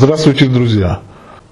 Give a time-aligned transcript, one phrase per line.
[0.00, 1.00] Здравствуйте, друзья!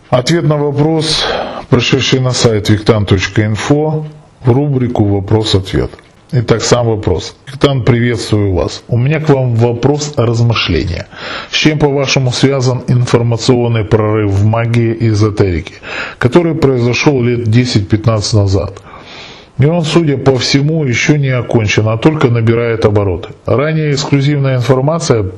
[0.08, 1.24] Ответ на вопрос,
[1.68, 4.06] прошедший на сайт виктан.инфо
[4.44, 5.90] в рубрику «Вопрос-ответ».
[6.30, 7.34] Итак, сам вопрос.
[7.48, 8.84] Виктан, приветствую вас.
[8.86, 11.06] У меня к вам вопрос о размышлении.
[11.50, 15.74] С чем, по-вашему, связан информационный прорыв в магии и эзотерике,
[16.18, 18.80] который произошел лет 10-15 назад?
[19.58, 23.30] И он, судя по всему, еще не окончен, а только набирает обороты.
[23.44, 25.32] Ранее эксклюзивная информация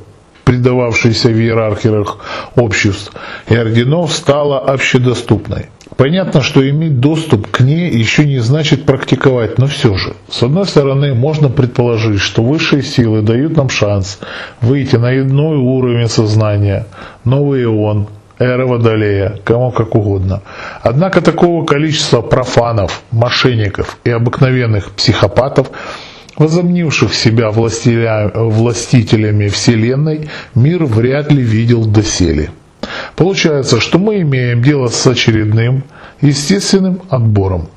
[0.48, 2.16] предававшаяся в иерархиях
[2.56, 3.12] обществ
[3.50, 5.66] и орденов, стала общедоступной.
[5.98, 10.14] Понятно, что иметь доступ к ней еще не значит практиковать, но все же.
[10.30, 14.20] С одной стороны, можно предположить, что высшие силы дают нам шанс
[14.62, 16.86] выйти на иной уровень сознания,
[17.24, 18.06] новый ион,
[18.38, 20.40] эра Водолея, кому как угодно.
[20.82, 25.70] Однако такого количества профанов, мошенников и обыкновенных психопатов–
[26.38, 32.50] возомнивших себя властителями Вселенной, мир вряд ли видел доселе.
[33.16, 35.82] Получается, что мы имеем дело с очередным,
[36.20, 37.68] естественным отбором.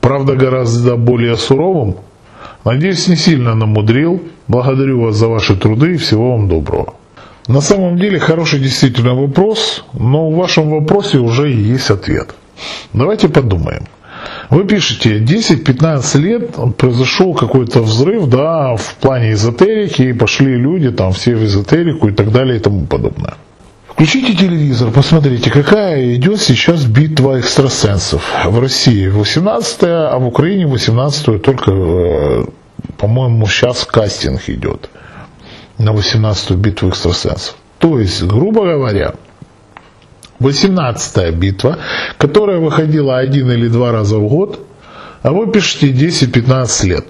[0.00, 1.96] Правда, гораздо более суровым.
[2.64, 4.22] Надеюсь, не сильно намудрил.
[4.48, 6.94] Благодарю вас за ваши труды и всего вам доброго.
[7.48, 12.34] На самом деле хороший действительно вопрос, но в вашем вопросе уже есть ответ.
[12.92, 13.84] Давайте подумаем.
[14.50, 21.12] Вы пишете, 10-15 лет произошел какой-то взрыв, да, в плане эзотерики, и пошли люди там
[21.12, 23.34] все в эзотерику и так далее и тому подобное.
[23.86, 28.24] Включите телевизор, посмотрите, какая идет сейчас битва экстрасенсов.
[28.44, 32.44] В России 18 а в Украине 18 только, э,
[32.96, 34.90] по-моему, сейчас кастинг идет
[35.78, 37.54] на 18 битву экстрасенсов.
[37.78, 39.14] То есть, грубо говоря,
[40.40, 41.78] 18 битва,
[42.18, 44.66] которая выходила один или два раза в год,
[45.22, 47.04] а вы пишете 10-15 лет.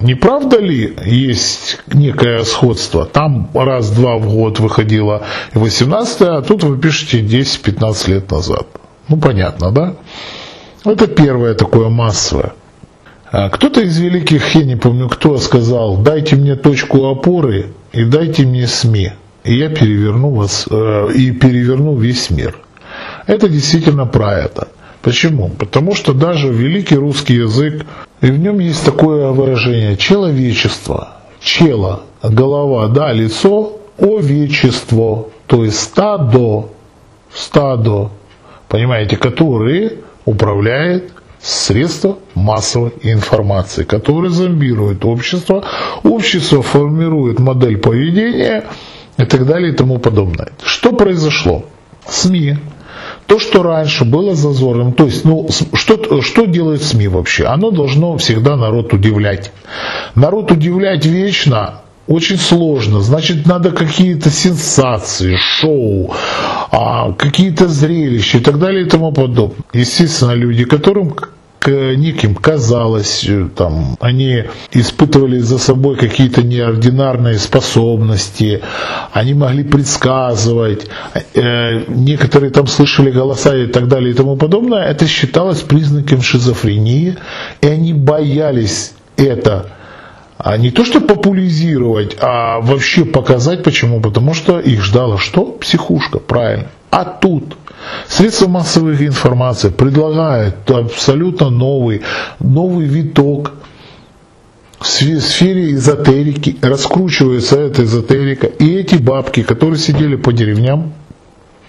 [0.00, 3.06] Не правда ли есть некое сходство?
[3.06, 5.22] Там раз-два в год выходила
[5.54, 8.66] 18 а тут вы пишете 10-15 лет назад.
[9.08, 9.94] Ну, понятно, да?
[10.84, 12.52] Это первое такое массовое.
[13.32, 18.44] А кто-то из великих, я не помню кто, сказал, дайте мне точку опоры и дайте
[18.44, 19.12] мне СМИ
[19.46, 22.56] и я переверну вас э, и переверну весь мир.
[23.26, 24.68] Это действительно про это.
[25.02, 25.50] Почему?
[25.50, 27.86] Потому что даже великий русский язык,
[28.20, 36.70] и в нем есть такое выражение человечество, чело, голова, да, лицо, овечество, то есть стадо,
[37.32, 38.10] стадо,
[38.68, 45.64] понимаете, которые управляет средства массовой информации, которые зомбируют общество,
[46.02, 48.64] общество формирует модель поведения,
[49.18, 50.52] и так далее и тому подобное.
[50.62, 51.64] Что произошло?
[52.08, 52.56] СМИ,
[53.26, 57.46] то, что раньше было зазорным, то есть, ну, что, что делает СМИ вообще?
[57.46, 59.52] Оно должно всегда народ удивлять.
[60.14, 63.00] Народ удивлять вечно очень сложно.
[63.00, 66.14] Значит, надо какие-то сенсации, шоу,
[66.70, 69.64] а, какие-то зрелища и так далее и тому подобное.
[69.72, 71.16] Естественно, люди, которым
[71.68, 78.62] неким казалось, э, там, они испытывали за собой какие-то неординарные способности,
[79.12, 80.86] они могли предсказывать,
[81.34, 87.16] э, некоторые там слышали голоса и так далее и тому подобное, это считалось признаком шизофрении,
[87.60, 89.72] и они боялись это
[90.38, 94.00] а не то что популяризировать, а вообще показать почему.
[94.00, 95.44] Потому что их ждала что?
[95.44, 96.66] Психушка, правильно.
[96.90, 97.56] А тут
[98.08, 102.02] средства массовой информации предлагают абсолютно новый,
[102.40, 103.52] новый виток
[104.80, 110.92] в сфере эзотерики, раскручивается эта эзотерика, и эти бабки, которые сидели по деревням,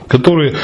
[0.08, 0.56] которые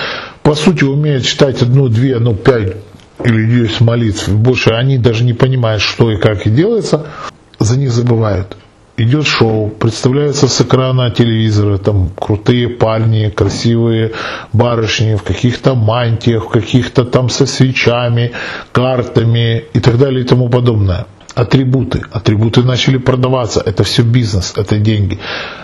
[0.42, 2.76] по сути умеют читать одну, две, ну пять
[3.24, 7.08] или десять молитв, больше они даже не понимают, что и как и делается,
[7.60, 8.58] за них забывают
[8.98, 14.12] идет шоу, представляются с экрана телевизора там крутые парни, красивые
[14.54, 18.32] барышни в каких-то мантиях, в каких-то там со свечами,
[18.72, 21.06] картами и так далее и тому подобное.
[21.36, 22.04] Атрибуты.
[22.12, 23.60] Атрибуты начали продаваться.
[23.66, 25.18] Это все бизнес, это деньги.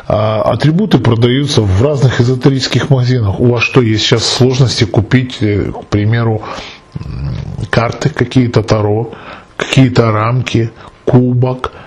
[0.08, 3.40] А, атрибуты продаются в разных эзотерических магазинах.
[3.40, 6.42] У вас что, есть сейчас сложности купить, э, к примеру,
[7.70, 9.12] карты какие-то Таро,
[9.58, 10.72] какие-то рамки,
[11.06, 11.72] кубок–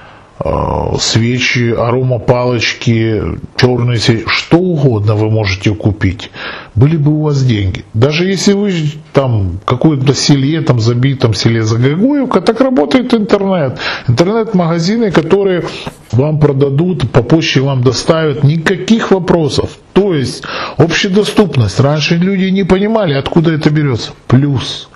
[0.98, 3.22] свечи, аромапалочки,
[3.56, 6.30] черные свечи, что угодно вы можете купить.
[6.74, 7.84] Были бы у вас деньги.
[7.94, 8.72] Даже если вы
[9.12, 13.78] там какое-то селе, там забитом селе Загогуевка, так работает интернет.
[14.08, 15.64] Интернет-магазины, которые
[16.12, 19.78] вам продадут, по почте вам доставят, никаких вопросов.
[19.92, 20.42] То есть
[20.76, 21.80] общедоступность.
[21.80, 24.12] Раньше люди не понимали, откуда это берется.
[24.26, 24.88] Плюс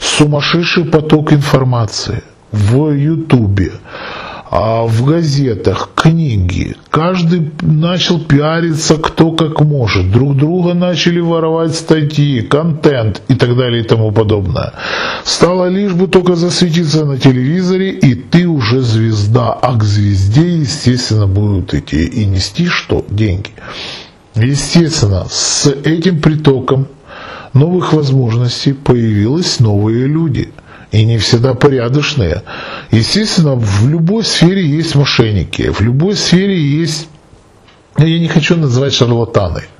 [0.00, 3.72] сумасшедший поток информации в Ютубе
[4.50, 6.74] а в газетах, книги.
[6.90, 10.10] Каждый начал пиариться кто как может.
[10.10, 14.72] Друг друга начали воровать статьи, контент и так далее и тому подобное.
[15.24, 19.52] Стало лишь бы только засветиться на телевизоре, и ты уже звезда.
[19.52, 23.04] А к звезде, естественно, будут идти и нести что?
[23.08, 23.50] Деньги.
[24.34, 26.88] Естественно, с этим притоком
[27.52, 30.52] новых возможностей появились новые люди–
[30.92, 32.42] и не всегда порядочные.
[32.90, 37.08] Естественно, в любой сфере есть мошенники, в любой сфере есть,
[37.98, 39.64] я не хочу называть шарлатаны–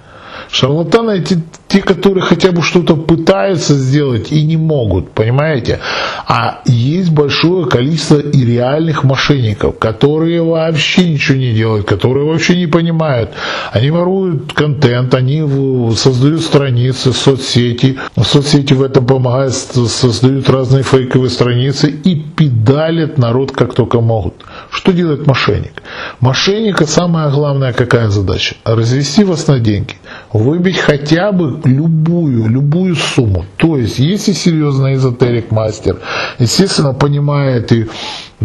[0.51, 1.41] Шарлатаны эти
[1.71, 5.79] те, которые хотя бы что-то пытаются сделать и не могут, понимаете?
[6.27, 12.67] А есть большое количество и реальных мошенников, которые вообще ничего не делают, которые вообще не
[12.67, 13.31] понимают.
[13.71, 15.49] Они воруют контент, они
[15.95, 17.99] создают страницы, соцсети.
[18.21, 24.35] Соцсети в этом помогают, создают разные фейковые страницы и педалят народ как только могут.
[24.73, 25.83] Что делает мошенник?
[26.19, 28.57] Мошенника самая главная какая задача?
[28.65, 29.95] Развести вас на деньги
[30.33, 33.45] выбить хотя бы любую, любую сумму.
[33.57, 35.99] То есть, если серьезный эзотерик мастер,
[36.39, 37.87] естественно, понимает и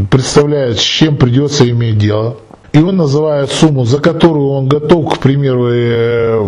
[0.10, 2.38] представляет, с чем придется иметь дело,
[2.76, 6.46] и он называет сумму, за которую он готов, к примеру, э,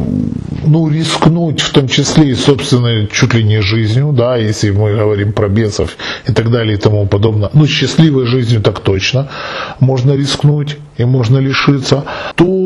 [0.65, 5.31] ну, рискнуть, в том числе и собственной чуть ли не жизнью, да, если мы говорим
[5.31, 5.95] про бесов
[6.27, 9.29] и так далее и тому подобное, ну, счастливой жизнью так точно,
[9.79, 12.03] можно рискнуть и можно лишиться,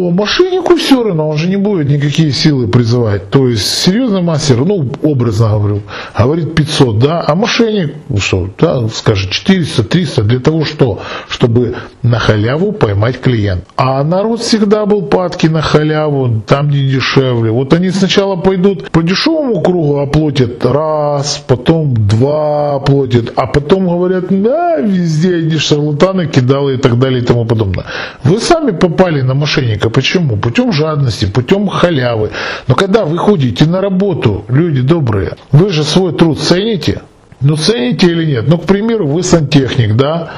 [0.02, 3.30] то мошеннику все равно, он же не будет никакие силы призывать.
[3.30, 5.82] То есть серьезный мастер, ну, образно говорю,
[6.18, 11.00] говорит 500, да, а мошенник, ну что, да, скажет 400, 300, для того что?
[11.30, 13.64] Чтобы на халяву поймать клиент.
[13.76, 17.52] А народ всегда был падки на халяву, там где дешевле.
[17.52, 24.26] Вот они сначала пойдут по дешевому кругу оплатят раз, потом два оплатят, а потом говорят,
[24.30, 27.86] да, везде они шарлатаны, кидалы и так далее и тому подобное.
[28.24, 29.91] Вы сами попали на мошенника.
[29.92, 30.38] Почему?
[30.38, 32.32] Путем жадности, путем халявы.
[32.68, 37.02] Но когда вы ходите на работу, люди добрые, вы же свой труд цените?
[37.42, 38.48] Ну, цените или нет?
[38.48, 40.32] Ну, к примеру, вы сантехник, да,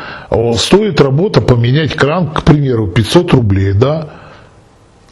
[0.57, 4.09] стоит работа поменять кран, к примеру, 500 рублей, да,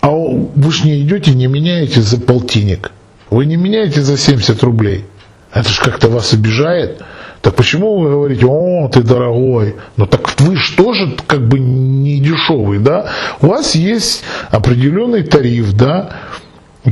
[0.01, 2.91] а вы же не идете, не меняете за полтинник.
[3.29, 5.05] Вы не меняете за 70 рублей.
[5.53, 7.01] Это же как-то вас обижает.
[7.41, 9.75] Так почему вы говорите, о, ты дорогой?
[9.97, 13.07] Ну так вы же тоже как бы не дешевый, да?
[13.41, 16.11] У вас есть определенный тариф, да?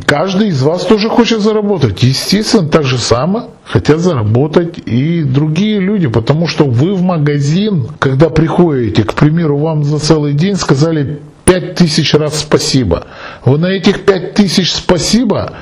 [0.05, 2.03] Каждый из вас тоже хочет заработать.
[2.03, 8.29] Естественно, так же само хотят заработать и другие люди, потому что вы в магазин, когда
[8.29, 13.07] приходите, к примеру, вам за целый день сказали пять тысяч раз спасибо.
[13.45, 15.53] Вы на этих пять тысяч спасибо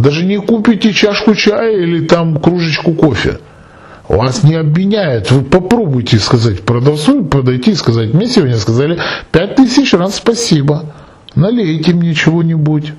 [0.00, 3.38] даже не купите чашку чая или там кружечку кофе.
[4.10, 5.30] Вас не обвиняют.
[5.30, 8.98] Вы попробуйте сказать продавцу, подойти и сказать, мне сегодня сказали
[9.30, 10.86] пять тысяч раз спасибо.
[11.36, 12.92] Налейте мне чего-нибудь.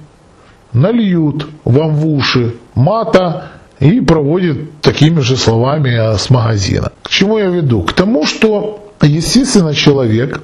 [0.72, 3.50] Нальют вам в уши мата
[3.81, 6.94] и проводят такими же словами с магазина.
[7.04, 7.81] К чему я веду?
[7.81, 10.42] К тому, что, естественно, человек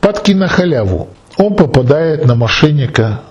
[0.00, 1.08] падки на халяву.
[1.38, 3.22] Он попадает на мошенника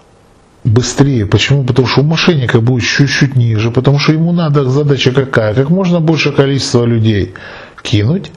[0.63, 1.25] быстрее.
[1.25, 1.63] Почему?
[1.63, 5.53] Потому что у мошенника будет чуть-чуть ниже, потому что ему надо задача какая?
[5.53, 7.33] Как можно больше количество людей
[7.81, 8.31] кинуть,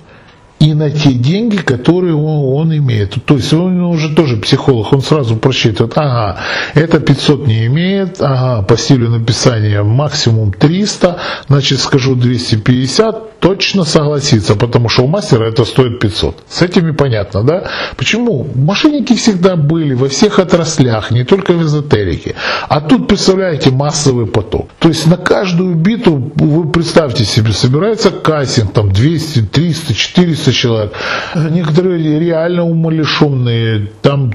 [0.65, 3.23] и на те деньги, которые он, он имеет.
[3.27, 6.39] То есть он уже тоже психолог, он сразу просчитывает, ага,
[6.75, 11.19] это 500 не имеет, ага, по стилю написания максимум 300,
[11.49, 16.45] значит скажу 250, точно согласится, потому что у мастера это стоит 500.
[16.49, 17.65] С этими понятно, да?
[17.97, 18.49] Почему?
[18.55, 22.37] Мошенники всегда были во всех отраслях, не только в эзотерике.
[22.69, 24.71] А тут, представляете, массовый поток.
[24.85, 30.93] То есть на каждую биту, вы представьте себе, собирается кассинг, там 200, 300, 400 человек.
[31.35, 34.35] Некоторые реально умалишенные, там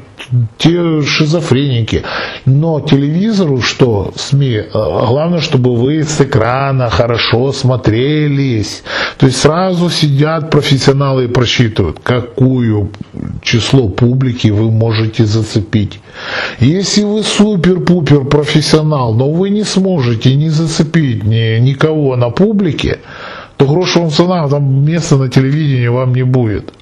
[0.57, 2.01] те шизофреники.
[2.45, 8.81] Но телевизору что, СМИ, главное, чтобы вы с экрана хорошо смотрелись.
[9.19, 12.89] То есть сразу сидят профессионалы и просчитывают, какую
[13.43, 15.99] число публики вы можете зацепить.
[16.59, 22.99] Если вы супер-пупер профессионал, но вы не сможете не зацепить ни, никого на публике,
[23.57, 26.73] то грошевым ценам там места на телевидении вам не будет.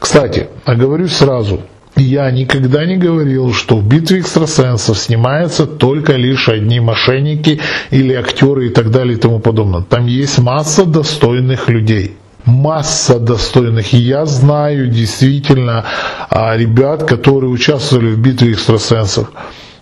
[0.00, 1.60] Кстати, оговорюсь сразу,
[1.96, 8.66] я никогда не говорил, что в битве экстрасенсов снимаются только лишь одни мошенники или актеры
[8.66, 9.80] и так далее и тому подобное.
[9.82, 12.16] Там есть масса достойных людей.
[12.46, 13.92] Масса достойных.
[13.92, 15.84] Я знаю действительно
[16.30, 19.30] а, ребят, которые участвовали в битве экстрасенсов.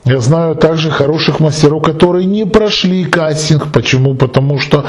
[0.07, 3.73] Я знаю также хороших мастеров, которые не прошли кастинг.
[3.73, 4.15] Почему?
[4.15, 4.85] Потому что,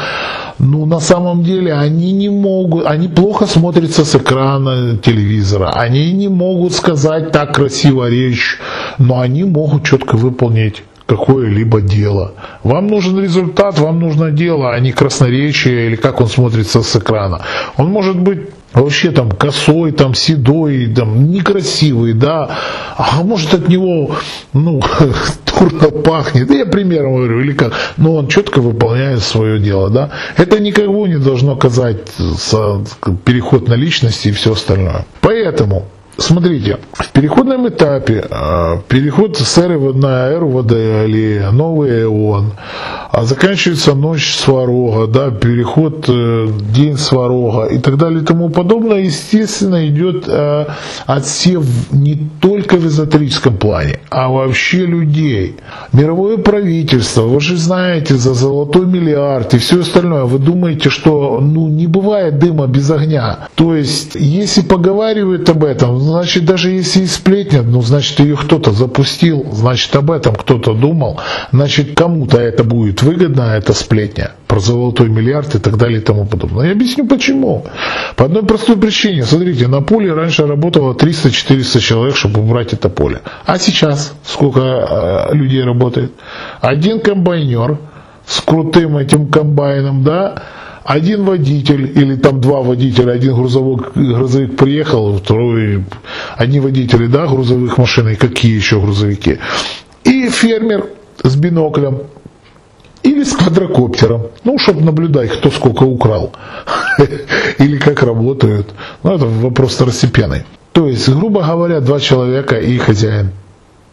[0.59, 5.69] ну, на самом деле, они не могут, они плохо смотрятся с экрана телевизора.
[5.69, 8.57] Они не могут сказать так красиво речь,
[8.97, 12.33] но они могут четко выполнить какое-либо дело.
[12.63, 17.41] Вам нужен результат, вам нужно дело, а не красноречие или как он смотрится с экрана.
[17.77, 22.57] Он может быть вообще там косой, там седой, там некрасивый, да,
[22.97, 24.15] а может от него,
[24.53, 24.81] ну,
[25.59, 30.11] дурно пахнет, я примером говорю, или как, но он четко выполняет свое дело, да.
[30.37, 32.07] Это никого не должно казать
[33.23, 35.05] переход на личности и все остальное.
[35.21, 35.85] Поэтому
[36.17, 42.53] Смотрите, в переходном этапе, а, переход с эры на эру Водолея, новый эон,
[43.11, 49.01] а заканчивается ночь Сварога, да, переход э, день Сварога и так далее и тому подобное,
[49.01, 50.65] естественно, идет э,
[51.05, 55.55] отсев не только в эзотерическом плане, а вообще людей.
[55.91, 61.67] Мировое правительство, вы же знаете, за золотой миллиард и все остальное, вы думаете, что ну,
[61.67, 63.47] не бывает дыма без огня.
[63.55, 68.71] То есть, если поговаривают об этом, значит, даже если и сплетнят, ну, значит, ее кто-то
[68.71, 71.19] запустил, значит, об этом кто-то думал,
[71.51, 76.01] значит, кому-то это будет выгодно, а это сплетня про золотой миллиард и так далее и
[76.01, 76.67] тому подобное.
[76.67, 77.65] Я объясню почему.
[78.15, 79.25] По одной простой причине.
[79.25, 83.21] Смотрите, на поле раньше работало 300-400 человек, чтобы убрать это поле.
[83.45, 84.61] А сейчас сколько
[85.31, 86.11] э, людей работает?
[86.61, 87.79] Один комбайнер
[88.25, 90.43] с крутым этим комбайном, да,
[90.85, 95.83] один водитель или там два водителя, один грузовик, грузовик приехал, второй,
[96.37, 99.39] одни водители, да, грузовых машин, и какие еще грузовики.
[100.03, 100.85] И фермер
[101.23, 102.03] с биноклем
[103.01, 106.33] или с квадрокоптером, ну, чтобы наблюдать, кто сколько украл,
[107.57, 108.67] или как работают.
[109.01, 110.43] Ну, это вопрос второстепенный.
[110.71, 113.31] То есть, грубо говоря, два человека и хозяин.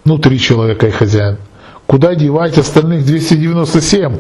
[0.05, 1.39] Ну, три человека и хозяин.
[1.87, 4.17] Куда девать остальных 297?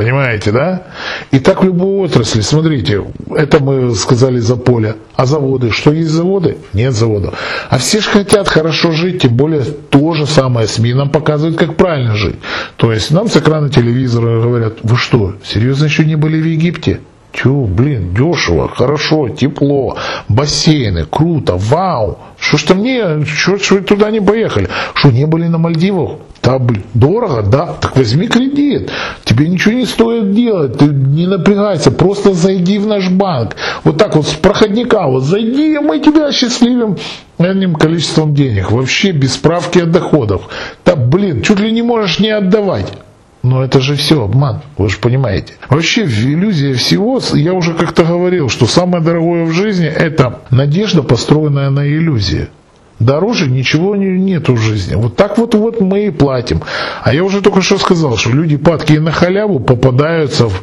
[0.00, 0.84] Понимаете, да?
[1.30, 2.40] И так в любой отрасли.
[2.40, 3.04] Смотрите,
[3.36, 4.96] это мы сказали за поле.
[5.14, 5.72] А заводы?
[5.72, 6.56] Что есть заводы?
[6.72, 7.34] Нет заводов.
[7.68, 11.76] А все же хотят хорошо жить, тем более то же самое СМИ нам показывают, как
[11.76, 12.36] правильно жить.
[12.76, 17.00] То есть нам с экрана телевизора говорят, вы что, серьезно еще не были в Египте?
[17.32, 19.98] Чё, блин, дешево, хорошо, тепло,
[20.30, 22.18] бассейны, круто, вау.
[22.38, 24.70] Что ж там не, что ж вы туда не поехали?
[24.94, 26.12] Что, не были на Мальдивах?
[26.42, 28.90] Да, блин, дорого, да, так возьми кредит.
[29.24, 33.56] Тебе ничего не стоит делать, ты не напрягайся, просто зайди в наш банк.
[33.84, 36.96] Вот так вот с проходника, вот зайди, мы тебя осчастливим
[37.38, 38.70] одним количеством денег.
[38.70, 40.42] Вообще без справки о доходах.
[40.84, 42.90] Да, блин, чуть ли не можешь не отдавать.
[43.42, 45.54] Но это же все обман, вы же понимаете.
[45.68, 51.70] Вообще иллюзия всего, я уже как-то говорил, что самое дорогое в жизни это надежда, построенная
[51.70, 52.48] на иллюзии.
[53.00, 54.94] Дороже ничего не, нет в жизни.
[54.94, 56.60] Вот так вот, вот мы и платим.
[57.02, 60.62] А я уже только что сказал, что люди падкие на халяву попадаются в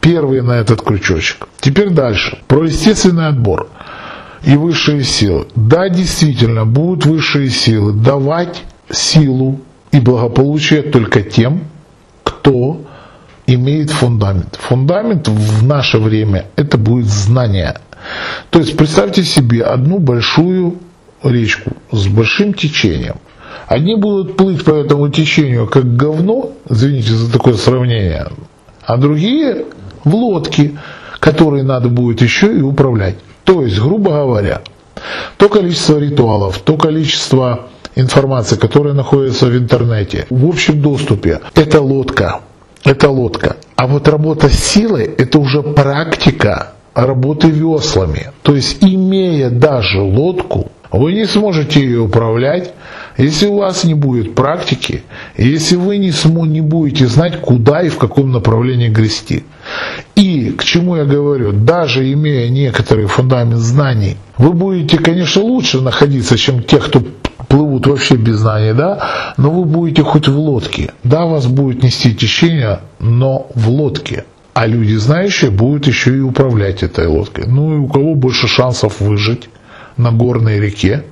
[0.00, 1.48] первые на этот крючочек.
[1.60, 2.38] Теперь дальше.
[2.48, 3.68] Про естественный отбор
[4.42, 5.46] и высшие силы.
[5.54, 9.60] Да, действительно, будут высшие силы давать силу
[9.92, 11.60] и благополучие только тем,
[12.24, 12.80] кто
[13.46, 14.58] имеет фундамент.
[14.60, 17.76] Фундамент в наше время это будет знание.
[18.50, 20.78] То есть представьте себе одну большую
[21.22, 23.16] речку с большим течением.
[23.66, 28.28] Одни будут плыть по этому течению как говно, извините за такое сравнение,
[28.84, 29.64] а другие
[30.04, 30.78] в лодке,
[31.18, 33.16] которые надо будет еще и управлять.
[33.44, 34.62] То есть, грубо говоря,
[35.36, 42.40] то количество ритуалов, то количество информации, которая находится в интернете, в общем доступе, это лодка.
[42.84, 43.56] Это лодка.
[43.74, 48.30] А вот работа с силой– это уже практика работы веслами.
[48.42, 52.72] То есть, имея даже лодку, вы не сможете ее управлять,
[53.18, 55.02] если у вас не будет практики,
[55.36, 59.44] если вы не, смо, не будете знать, куда и в каком направлении грести.
[60.14, 66.36] И к чему я говорю, даже имея некоторый фундамент знаний, вы будете, конечно, лучше находиться,
[66.36, 67.02] чем те, кто
[67.48, 70.92] плывут вообще без знаний, да, но вы будете хоть в лодке.
[71.04, 74.24] Да, вас будет нести течение, но в лодке.
[74.52, 77.44] А люди знающие будут еще и управлять этой лодкой.
[77.46, 79.48] Ну и у кого больше шансов выжить?
[79.96, 81.04] На горной реке.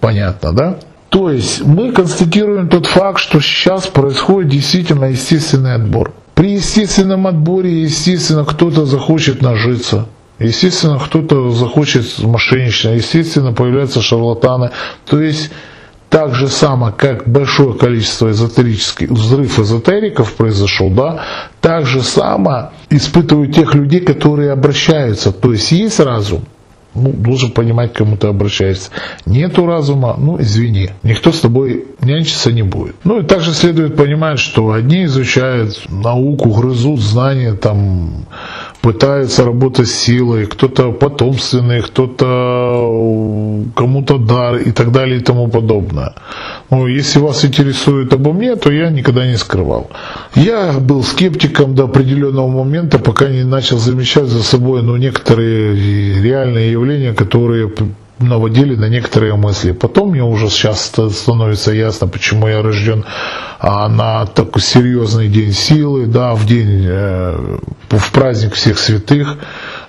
[0.00, 0.78] Понятно, да?
[1.08, 6.12] То есть мы констатируем тот факт, что сейчас происходит действительно естественный отбор.
[6.34, 10.08] При естественном отборе, естественно, кто-то захочет нажиться.
[10.40, 12.96] Естественно, кто-то захочет мошенничать.
[12.96, 14.70] Естественно, появляются шарлатаны.
[15.06, 15.52] То есть
[16.14, 21.24] так же само, как большое количество эзотерических, взрыв эзотериков произошел, да,
[21.60, 25.32] так же само испытывают тех людей, которые обращаются.
[25.32, 26.44] То есть есть разум,
[26.94, 28.90] ну, должен понимать, к кому ты обращаешься.
[29.26, 32.94] Нету разума, ну, извини, никто с тобой нянчиться не будет.
[33.04, 38.26] Ну, и также следует понимать, что одни изучают науку, грызут знания, там,
[38.80, 46.14] пытаются работать силой, кто-то потомственный, кто-то кому-то дар и так далее и тому подобное.
[46.70, 49.90] Ну, если вас интересует обо мне, то я никогда не скрывал.
[50.34, 56.72] Я был скептиком до определенного момента, пока не начал замечать за собой ну, некоторые реальные
[56.72, 57.70] явления, которые
[58.18, 59.72] наводили на некоторые мысли.
[59.72, 63.04] Потом мне уже сейчас становится ясно, почему я рожден
[63.58, 67.58] а, на такой серьезный день силы, да, в день, э,
[67.90, 69.36] в праздник всех святых,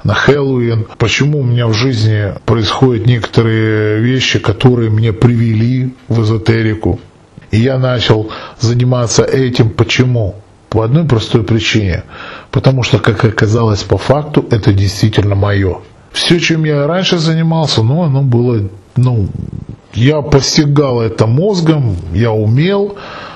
[0.05, 0.88] на Хэллоуин.
[0.97, 7.01] Почему у меня в жизни происходят некоторые вещи, которые меня привели в эзотерику.
[7.51, 9.69] И я начал заниматься этим.
[9.69, 10.35] Почему?
[10.69, 12.03] По одной простой причине.
[12.51, 15.81] Потому что, как оказалось по факту, это действительно мое
[16.15, 19.27] все, чем я раньше занимался, ну, оно было, ну,
[19.93, 22.95] я постигал это мозгом, я умел,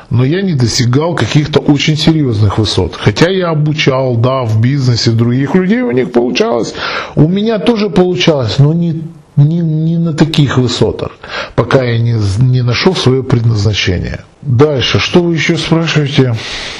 [0.09, 2.95] но я не достигал каких-то очень серьезных высот.
[2.95, 6.73] Хотя я обучал, да, в бизнесе других людей, у них получалось.
[7.15, 9.03] У меня тоже получалось, но не
[9.39, 11.11] не, не на таких высотах,
[11.55, 14.19] пока я не, не нашел свое предназначение.
[14.41, 16.33] Дальше, что вы еще спрашиваете?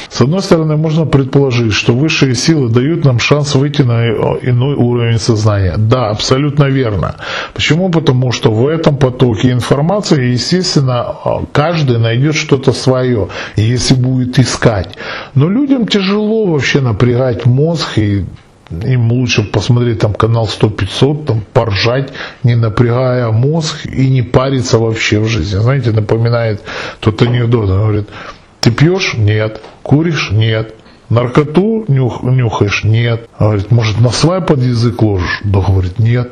[0.10, 5.20] С одной стороны, можно предположить, что высшие силы дают нам шанс выйти на иной уровень
[5.20, 5.76] сознания.
[5.78, 7.16] Да, абсолютно верно.
[7.54, 7.90] Почему?
[7.90, 11.16] Потому что в этом потоке информации, естественно,
[11.52, 14.96] каждый найдет что-то свое, если будет искать.
[15.36, 18.26] Но людям тяжело вообще напрягать мозг и
[18.72, 22.12] им лучше посмотреть там канал 100-500, там поржать,
[22.44, 25.58] не напрягая мозг и не париться вообще в жизни.
[25.58, 26.62] Знаете, напоминает
[27.00, 28.10] тот анекдот, он говорит,
[28.62, 29.16] ты пьешь?
[29.18, 29.62] Нет.
[29.84, 30.32] Куришь?
[30.32, 30.76] Нет.
[31.10, 32.84] Наркоту нюх, нюхаешь?
[32.84, 33.28] Нет.
[33.40, 35.42] Говорит, может, на свай под язык ложишь?
[35.44, 36.32] Да, говорит, нет.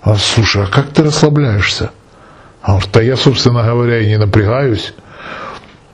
[0.00, 1.90] А слушай, а как ты расслабляешься?
[2.62, 4.94] А говорит, а я, собственно говоря, и не напрягаюсь.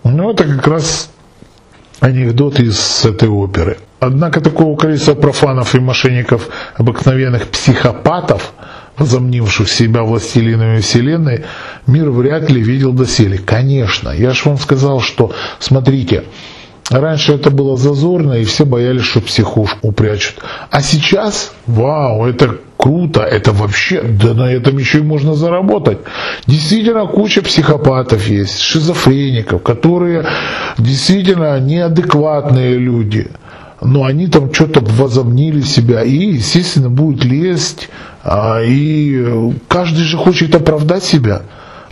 [0.05, 1.11] Ну, это как раз
[2.05, 3.79] анекдот из этой оперы.
[3.99, 8.53] Однако такого количества профанов и мошенников, обыкновенных психопатов,
[8.99, 11.45] возомнивших себя властелинами Вселенной,
[11.87, 13.39] мир вряд ли видел доселе.
[13.39, 16.25] Конечно, я же вам сказал, что, смотрите,
[16.91, 20.37] Раньше это было зазорно, и все боялись, что психушку упрячут.
[20.71, 25.99] А сейчас, вау, это круто, это вообще, да на этом еще и можно заработать.
[26.47, 30.27] Действительно, куча психопатов есть, шизофреников, которые
[30.79, 33.29] действительно неадекватные люди–
[33.85, 37.91] но они там что-то возомнили себя, и, естественно, будут лезть,
[38.23, 41.43] а, и каждый же хочет оправдать себя.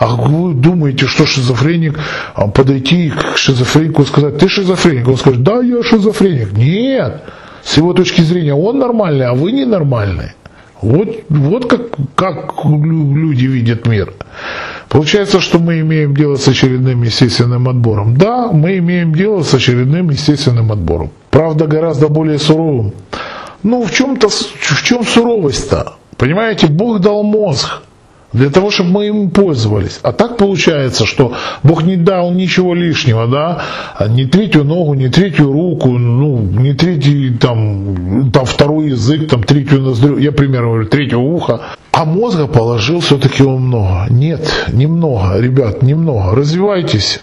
[0.02, 1.96] А вы думаете, что шизофреник,
[2.34, 5.06] а, подойти к шизофренику и сказать, ты шизофреник?
[5.06, 6.54] Он скажет, да, я шизофреник.
[6.54, 7.22] Нет,
[7.62, 10.32] с его точки зрения он нормальный, а вы ненормальный.
[10.80, 11.82] Вот, вот как,
[12.16, 14.12] как люди видят мир.
[14.88, 18.16] Получается, что мы имеем дело с очередным естественным отбором.
[18.16, 21.10] Да, мы имеем дело с очередным естественным отбором.
[21.30, 22.92] Правда, гораздо более суровым.
[23.62, 25.94] Ну, в чем-то, в чем суровость-то?
[26.16, 27.82] Понимаете, Бог дал мозг
[28.32, 30.00] для того, чтобы мы им пользовались.
[30.02, 33.62] А так получается, что Бог не дал ничего лишнего, да,
[34.08, 39.82] ни третью ногу, ни третью руку, ну, ни третий, там, там второй язык, там, третью
[39.82, 41.60] ноздрю, я примерно говорю, третье ухо.
[41.92, 44.06] А мозга положил все-таки он много.
[44.08, 46.34] Нет, немного, ребят, немного.
[46.34, 47.20] Развивайтесь,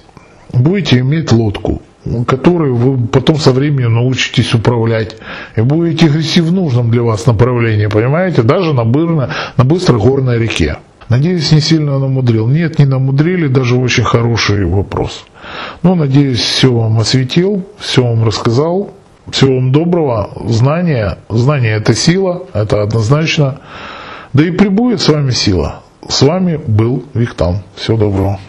[0.53, 1.81] будете иметь лодку
[2.25, 5.17] которую вы потом со временем научитесь управлять.
[5.55, 10.39] И будете грести в нужном для вас направлении, понимаете, даже на, бырно, на быстрой горной
[10.39, 10.77] реке.
[11.09, 12.47] Надеюсь, не сильно намудрил.
[12.47, 15.25] Нет, не намудрили, даже очень хороший вопрос.
[15.81, 18.91] Ну, надеюсь, все вам осветил, все вам рассказал.
[19.31, 21.17] Всего вам доброго, знания.
[21.29, 23.59] Знание это сила, это однозначно.
[24.33, 25.81] Да и прибудет с вами сила.
[26.07, 27.63] С вами был Виктан.
[27.75, 28.39] Всего доброго.